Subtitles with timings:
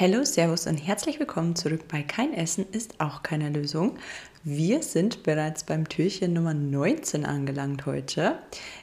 [0.00, 3.98] Hallo, Servus und herzlich willkommen zurück bei Kein Essen ist auch keine Lösung.
[4.44, 8.38] Wir sind bereits beim Türchen Nummer 19 angelangt heute.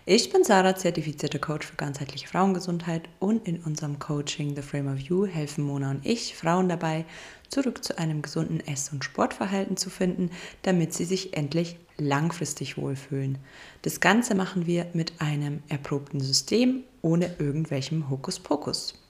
[0.06, 5.00] Ich bin Sarah, zertifizierter Coach für ganzheitliche Frauengesundheit und in unserem Coaching The Frame of
[5.00, 7.03] You helfen Mona und ich Frauen dabei,
[7.49, 10.29] zurück zu einem gesunden Ess- und Sportverhalten zu finden,
[10.62, 13.40] damit sie sich endlich langfristig wohlfühlen.
[13.81, 19.06] Das Ganze machen wir mit einem erprobten System ohne irgendwelchem Hokuspokus.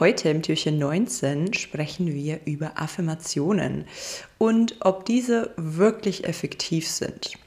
[0.00, 3.84] Heute im Türchen 19 sprechen wir über Affirmationen
[4.38, 7.38] und ob diese wirklich effektiv sind.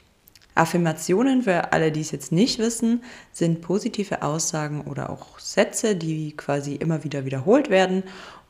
[0.54, 6.34] Affirmationen, für alle, die es jetzt nicht wissen, sind positive Aussagen oder auch Sätze, die
[6.38, 8.02] quasi immer wieder wiederholt werden,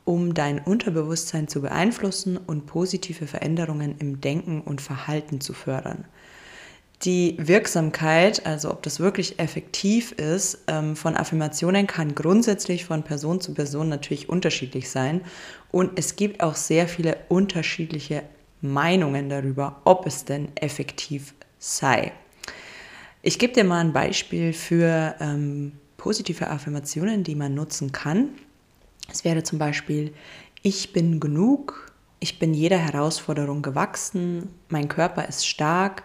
[0.05, 6.05] um dein Unterbewusstsein zu beeinflussen und positive Veränderungen im Denken und Verhalten zu fördern.
[7.05, 13.41] Die Wirksamkeit, also ob das wirklich effektiv ist, ähm, von Affirmationen kann grundsätzlich von Person
[13.41, 15.21] zu Person natürlich unterschiedlich sein.
[15.71, 18.25] Und es gibt auch sehr viele unterschiedliche
[18.61, 22.13] Meinungen darüber, ob es denn effektiv sei.
[23.23, 28.31] Ich gebe dir mal ein Beispiel für ähm, positive Affirmationen, die man nutzen kann.
[29.11, 30.13] Es wäre zum Beispiel,
[30.63, 36.03] ich bin genug, ich bin jeder Herausforderung gewachsen, mein Körper ist stark,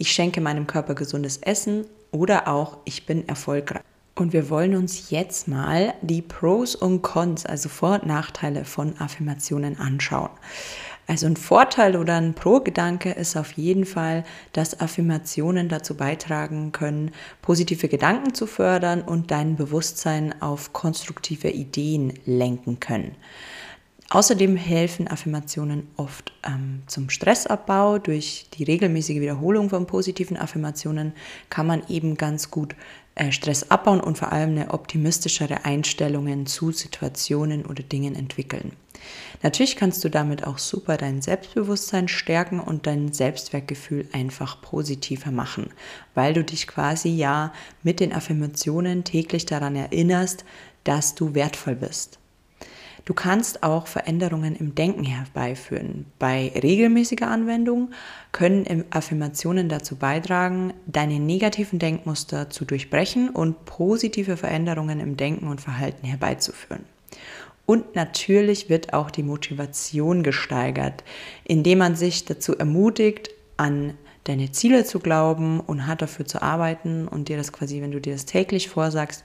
[0.00, 3.82] ich schenke meinem Körper gesundes Essen oder auch ich bin erfolgreich.
[4.14, 8.98] Und wir wollen uns jetzt mal die Pros und Cons, also Vor- und Nachteile von
[8.98, 10.30] Affirmationen anschauen.
[11.06, 17.10] Also ein Vorteil oder ein Pro-Gedanke ist auf jeden Fall, dass Affirmationen dazu beitragen können,
[17.42, 23.16] positive Gedanken zu fördern und dein Bewusstsein auf konstruktive Ideen lenken können.
[24.12, 27.98] Außerdem helfen Affirmationen oft ähm, zum Stressabbau.
[27.98, 31.12] Durch die regelmäßige Wiederholung von positiven Affirmationen
[31.48, 32.74] kann man eben ganz gut
[33.14, 38.72] äh, Stress abbauen und vor allem eine optimistischere Einstellung zu Situationen oder Dingen entwickeln.
[39.44, 45.70] Natürlich kannst du damit auch super dein Selbstbewusstsein stärken und dein Selbstwertgefühl einfach positiver machen,
[46.16, 47.52] weil du dich quasi ja
[47.84, 50.44] mit den Affirmationen täglich daran erinnerst,
[50.82, 52.20] dass du wertvoll bist.
[53.04, 56.06] Du kannst auch Veränderungen im Denken herbeiführen.
[56.18, 57.90] Bei regelmäßiger Anwendung
[58.32, 65.60] können Affirmationen dazu beitragen, deine negativen Denkmuster zu durchbrechen und positive Veränderungen im Denken und
[65.60, 66.84] Verhalten herbeizuführen.
[67.66, 71.04] Und natürlich wird auch die Motivation gesteigert,
[71.44, 73.94] indem man sich dazu ermutigt, an
[74.24, 78.00] deine Ziele zu glauben und hart dafür zu arbeiten und dir das quasi, wenn du
[78.00, 79.24] dir das täglich vorsagst,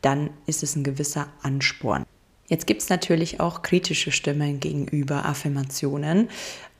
[0.00, 2.04] dann ist es ein gewisser Ansporn.
[2.48, 6.28] Jetzt gibt es natürlich auch kritische Stimmen gegenüber Affirmationen.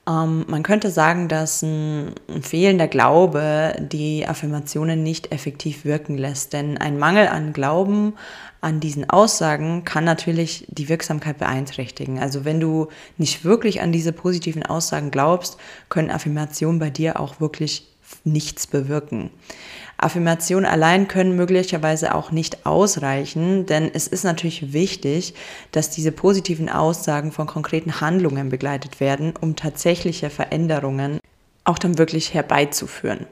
[0.07, 6.53] Ähm, man könnte sagen, dass ein, ein, fehlender Glaube die Affirmationen nicht effektiv wirken lässt.
[6.53, 8.13] Denn ein Mangel an Glauben
[8.59, 12.19] an diesen Aussagen kann natürlich die Wirksamkeit beeinträchtigen.
[12.19, 15.57] Also wenn du nicht wirklich an diese positiven Aussagen glaubst,
[15.89, 17.92] können Affirmationen bei dir auch wirklich
[18.23, 19.29] nichts bewirken.
[19.97, 25.33] Affirmationen allein können möglicherweise auch nicht ausreichen, denn es ist natürlich wichtig,
[25.71, 31.19] dass diese positiven Aussagen von konkreten Handlungen begleitet werden, um tatsächliche Veränderungen
[31.63, 33.25] auch dann wirklich herbeizuführen.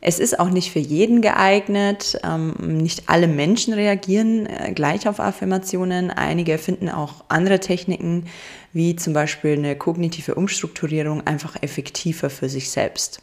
[0.00, 2.20] Es ist auch nicht für jeden geeignet.
[2.22, 6.10] Ähm, nicht alle Menschen reagieren äh, gleich auf Affirmationen.
[6.10, 8.26] Einige finden auch andere Techniken,
[8.76, 13.22] wie zum Beispiel eine kognitive Umstrukturierung, einfach effektiver für sich selbst.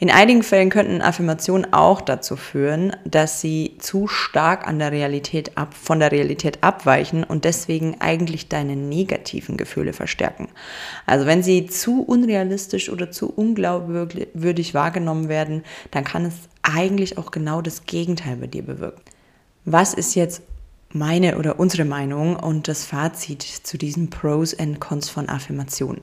[0.00, 5.56] In einigen Fällen könnten Affirmationen auch dazu führen, dass sie zu stark an der Realität
[5.56, 10.48] ab, von der Realität abweichen und deswegen eigentlich deine negativen Gefühle verstärken.
[11.06, 15.62] Also wenn sie zu unrealistisch oder zu unglaubwürdig wahrgenommen werden,
[15.92, 19.02] dann kann es eigentlich auch genau das Gegenteil bei dir bewirken.
[19.64, 20.42] Was ist jetzt
[20.92, 26.02] meine oder unsere Meinung und das Fazit zu diesen Pros and Cons von Affirmationen?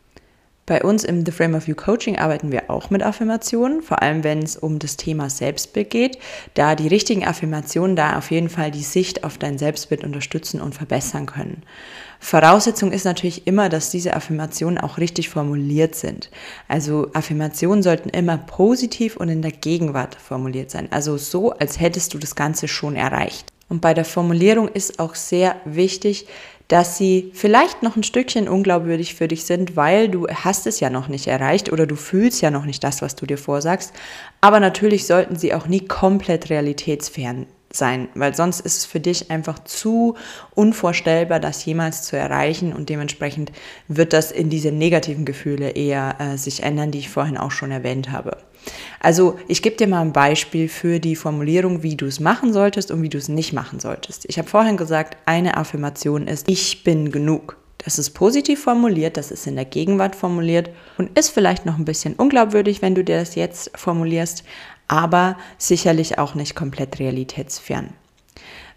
[0.67, 4.25] Bei uns im The Frame of You Coaching arbeiten wir auch mit Affirmationen, vor allem
[4.25, 6.19] wenn es um das Thema Selbstbild geht,
[6.55, 10.75] da die richtigen Affirmationen da auf jeden Fall die Sicht auf dein Selbstbild unterstützen und
[10.75, 11.63] verbessern können.
[12.19, 16.29] Voraussetzung ist natürlich immer, dass diese Affirmationen auch richtig formuliert sind.
[16.67, 20.89] Also Affirmationen sollten immer positiv und in der Gegenwart formuliert sein.
[20.91, 23.53] Also so, als hättest du das Ganze schon erreicht.
[23.69, 26.27] Und bei der Formulierung ist auch sehr wichtig,
[26.67, 30.89] dass sie vielleicht noch ein Stückchen unglaubwürdig für dich sind, weil du hast es ja
[30.89, 33.93] noch nicht erreicht oder du fühlst ja noch nicht das, was du dir vorsagst.
[34.41, 39.29] Aber natürlich sollten sie auch nie komplett realitätsfern sein, weil sonst ist es für dich
[39.31, 40.15] einfach zu
[40.55, 43.51] unvorstellbar, das jemals zu erreichen und dementsprechend
[43.87, 47.71] wird das in diese negativen Gefühle eher äh, sich ändern, die ich vorhin auch schon
[47.71, 48.37] erwähnt habe.
[48.99, 52.91] Also ich gebe dir mal ein Beispiel für die Formulierung, wie du es machen solltest
[52.91, 54.25] und wie du es nicht machen solltest.
[54.27, 57.57] Ich habe vorhin gesagt, eine Affirmation ist, ich bin genug.
[57.77, 61.85] Das ist positiv formuliert, das ist in der Gegenwart formuliert und ist vielleicht noch ein
[61.85, 64.43] bisschen unglaubwürdig, wenn du dir das jetzt formulierst,
[64.87, 67.93] aber sicherlich auch nicht komplett realitätsfern.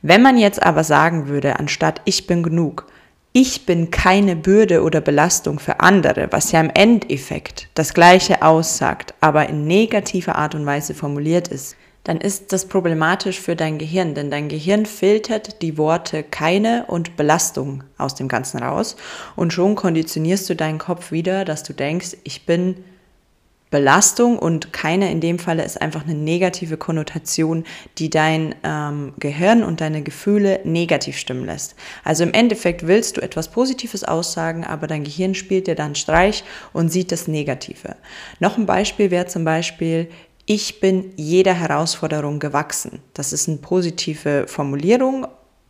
[0.02, 2.86] Wenn man jetzt aber sagen würde, anstatt ich bin genug,
[3.32, 9.14] ich bin keine Bürde oder Belastung für andere, was ja im Endeffekt das gleiche aussagt,
[9.20, 14.14] aber in negativer Art und Weise formuliert ist, dann ist das problematisch für dein Gehirn,
[14.14, 18.96] denn dein Gehirn filtert die Worte keine und Belastung aus dem Ganzen raus
[19.36, 22.82] und schon konditionierst du deinen Kopf wieder, dass du denkst, ich bin
[23.70, 27.64] Belastung und keine in dem Falle ist einfach eine negative Konnotation,
[27.98, 31.76] die dein ähm, Gehirn und deine Gefühle negativ stimmen lässt.
[32.02, 36.42] Also im Endeffekt willst du etwas Positives aussagen, aber dein Gehirn spielt dir dann Streich
[36.72, 37.96] und sieht das Negative.
[38.40, 40.10] Noch ein Beispiel wäre zum Beispiel,
[40.46, 43.00] ich bin jeder Herausforderung gewachsen.
[43.14, 45.28] Das ist eine positive Formulierung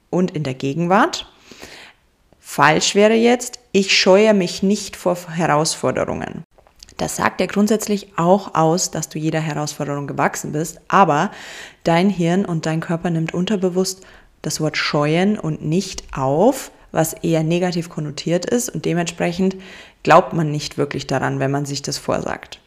[0.08, 1.30] und in der Gegenwart.
[2.38, 6.44] Falsch wäre jetzt, ich scheue mich nicht vor Herausforderungen.
[6.96, 11.30] Das sagt ja grundsätzlich auch aus, dass du jeder Herausforderung gewachsen bist, aber
[11.84, 14.02] dein Hirn und dein Körper nimmt unterbewusst
[14.42, 19.56] das Wort scheuen und nicht auf, was eher negativ konnotiert ist und dementsprechend
[20.02, 22.58] glaubt man nicht wirklich daran, wenn man sich das vorsagt.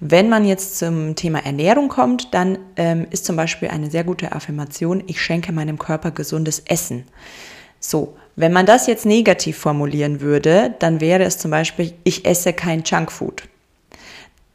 [0.00, 4.32] Wenn man jetzt zum Thema Ernährung kommt, dann ähm, ist zum Beispiel eine sehr gute
[4.32, 7.04] Affirmation, ich schenke meinem Körper gesundes Essen.
[7.78, 12.52] So, wenn man das jetzt negativ formulieren würde, dann wäre es zum Beispiel, ich esse
[12.52, 13.42] kein Junkfood.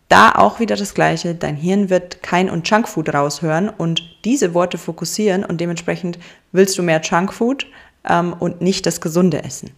[0.09, 4.77] Da auch wieder das Gleiche, dein Hirn wird kein und Junkfood raushören und diese Worte
[4.77, 6.17] fokussieren und dementsprechend
[6.51, 7.67] willst du mehr Junkfood
[8.07, 9.71] ähm, und nicht das gesunde Essen.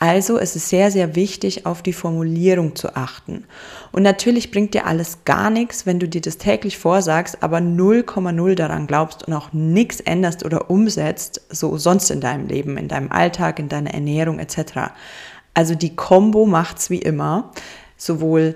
[0.00, 3.44] Also es ist sehr, sehr wichtig, auf die Formulierung zu achten.
[3.90, 8.54] Und natürlich bringt dir alles gar nichts, wenn du dir das täglich vorsagst, aber 0,0
[8.54, 13.10] daran glaubst und auch nichts änderst oder umsetzt, so sonst in deinem Leben, in deinem
[13.10, 14.92] Alltag, in deiner Ernährung etc.
[15.52, 17.50] Also die Combo macht's wie immer,
[17.96, 18.54] sowohl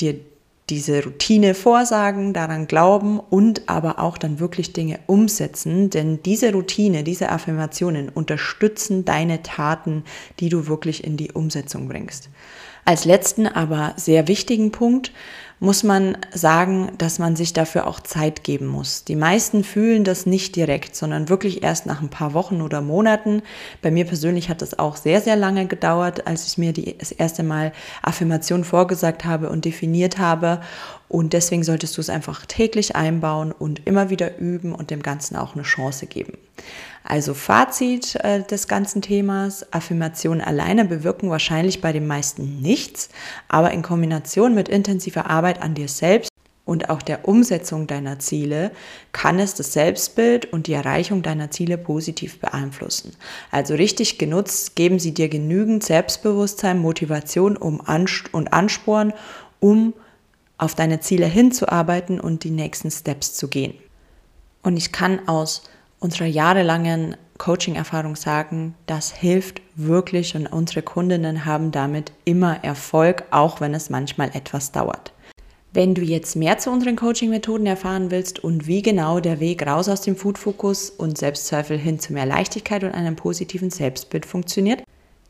[0.00, 0.20] dir
[0.68, 7.04] diese Routine vorsagen, daran glauben und aber auch dann wirklich Dinge umsetzen, denn diese Routine,
[7.04, 10.04] diese Affirmationen unterstützen deine Taten,
[10.40, 12.30] die du wirklich in die Umsetzung bringst.
[12.86, 15.10] Als letzten, aber sehr wichtigen Punkt
[15.58, 19.02] muss man sagen, dass man sich dafür auch Zeit geben muss.
[19.02, 23.42] Die meisten fühlen das nicht direkt, sondern wirklich erst nach ein paar Wochen oder Monaten.
[23.82, 27.10] Bei mir persönlich hat es auch sehr, sehr lange gedauert, als ich mir die, das
[27.10, 27.72] erste Mal
[28.02, 30.60] Affirmation vorgesagt habe und definiert habe.
[31.08, 35.34] Und deswegen solltest du es einfach täglich einbauen und immer wieder üben und dem Ganzen
[35.34, 36.38] auch eine Chance geben.
[37.06, 43.10] Also Fazit äh, des ganzen Themas, Affirmationen alleine bewirken wahrscheinlich bei den meisten nichts,
[43.48, 46.30] aber in Kombination mit intensiver Arbeit an dir selbst
[46.64, 48.72] und auch der Umsetzung deiner Ziele
[49.12, 53.12] kann es das Selbstbild und die Erreichung deiner Ziele positiv beeinflussen.
[53.52, 57.80] Also richtig genutzt geben sie dir genügend Selbstbewusstsein, Motivation um
[58.32, 59.12] und Ansporn,
[59.60, 59.94] um
[60.58, 63.74] auf deine Ziele hinzuarbeiten und die nächsten Steps zu gehen.
[64.64, 65.62] Und ich kann aus
[66.00, 73.60] unserer jahrelangen Coaching-Erfahrung sagen, das hilft wirklich und unsere Kundinnen haben damit immer Erfolg, auch
[73.60, 75.12] wenn es manchmal etwas dauert.
[75.72, 79.90] Wenn du jetzt mehr zu unseren Coaching-Methoden erfahren willst und wie genau der Weg raus
[79.90, 84.82] aus dem Food-Fokus und Selbstzweifel hin zu mehr Leichtigkeit und einem positiven Selbstbild funktioniert,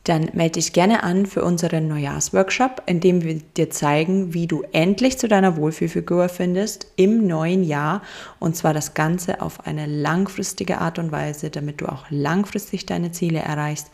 [0.08, 4.62] dann melde dich gerne an für unseren Neujahrsworkshop, in dem wir dir zeigen, wie du
[4.72, 8.02] endlich zu deiner Wohlfühlfigur findest im neuen Jahr
[8.38, 13.10] und zwar das Ganze auf eine langfristige Art und Weise, damit du auch langfristig deine
[13.10, 13.90] Ziele erreichst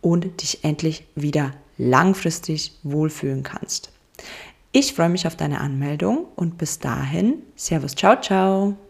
[0.00, 3.90] und dich endlich wieder langfristig wohlfühlen kannst.
[4.72, 8.89] Ich freue mich auf deine Anmeldung und bis dahin, Servus, ciao, ciao.